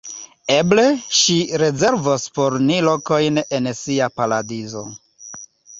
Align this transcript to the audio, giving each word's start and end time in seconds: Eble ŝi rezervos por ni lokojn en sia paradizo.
Eble 0.53 0.85
ŝi 1.17 1.35
rezervos 1.63 2.27
por 2.39 2.59
ni 2.71 2.81
lokojn 2.89 3.41
en 3.61 3.73
sia 3.83 4.13
paradizo. 4.21 4.87